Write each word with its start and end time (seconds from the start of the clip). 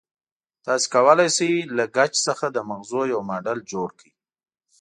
تاسې 0.65 0.85
کولای 0.95 1.29
شئ 1.35 1.53
له 1.77 1.85
ګچ 1.95 2.13
څخه 2.27 2.45
د 2.51 2.57
مغزو 2.69 3.01
یو 3.13 3.21
ماډل 3.29 3.59
جوړ 3.71 3.89
کړئ. 3.99 4.11